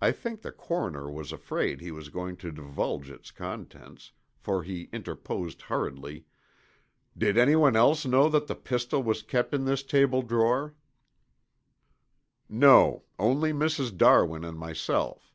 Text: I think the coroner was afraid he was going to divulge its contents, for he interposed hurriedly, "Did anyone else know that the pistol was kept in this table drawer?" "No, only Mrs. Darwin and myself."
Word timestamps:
I 0.00 0.12
think 0.12 0.40
the 0.42 0.52
coroner 0.52 1.10
was 1.10 1.32
afraid 1.32 1.80
he 1.80 1.90
was 1.90 2.10
going 2.10 2.36
to 2.36 2.52
divulge 2.52 3.10
its 3.10 3.32
contents, 3.32 4.12
for 4.38 4.62
he 4.62 4.88
interposed 4.92 5.62
hurriedly, 5.62 6.26
"Did 7.18 7.36
anyone 7.36 7.74
else 7.74 8.06
know 8.06 8.28
that 8.28 8.46
the 8.46 8.54
pistol 8.54 9.02
was 9.02 9.24
kept 9.24 9.52
in 9.52 9.64
this 9.64 9.82
table 9.82 10.22
drawer?" 10.22 10.76
"No, 12.48 13.02
only 13.18 13.52
Mrs. 13.52 13.96
Darwin 13.96 14.44
and 14.44 14.56
myself." 14.56 15.34